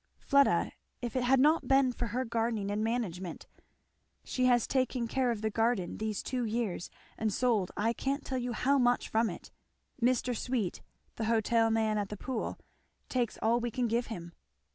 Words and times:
"Fleda 0.17 0.71
if 1.03 1.15
it 1.15 1.21
had 1.21 1.39
not 1.39 1.67
been 1.67 1.91
for 1.91 2.07
her 2.07 2.25
gardening 2.25 2.71
and 2.71 2.83
management. 2.83 3.45
She 4.23 4.45
has 4.45 4.65
taken 4.65 5.07
care 5.07 5.29
of 5.29 5.43
the 5.43 5.51
garden 5.51 5.99
these 5.99 6.23
two 6.23 6.43
years 6.43 6.89
and 7.19 7.31
sold 7.31 7.69
I 7.77 7.93
can't 7.93 8.25
tell 8.25 8.39
you 8.39 8.53
how 8.53 8.79
much 8.79 9.07
from 9.07 9.29
it. 9.29 9.51
Mr. 10.01 10.35
Sweet, 10.35 10.81
the 11.17 11.25
hotel 11.25 11.69
man 11.69 11.99
at 11.99 12.09
the 12.09 12.17
Pool, 12.17 12.57
takes 13.09 13.37
all 13.43 13.59
we 13.59 13.69
can 13.69 13.87
give 13.87 14.07
him." 14.07 14.33